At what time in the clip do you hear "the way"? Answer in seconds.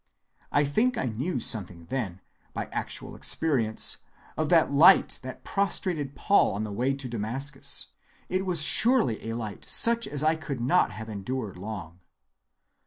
6.63-6.95